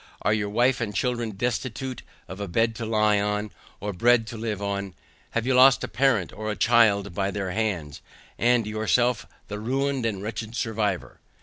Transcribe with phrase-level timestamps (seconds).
[0.23, 4.35] Are your wife and children destitute of a bed to lie on, or bread to
[4.35, 4.95] live on?
[5.37, 8.01] Have you lost a parent or a child by their hands,
[8.39, 11.19] and yourself the ruined and wretched survivor?